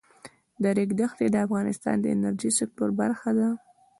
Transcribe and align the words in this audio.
د 0.61 0.63
ریګ 0.77 0.91
دښتې 0.99 1.27
د 1.31 1.35
افغانستان 1.45 1.95
د 1.99 2.05
انرژۍ 2.15 2.51
سکتور 2.59 2.89
برخه 2.99 3.29
ده. 3.39 3.47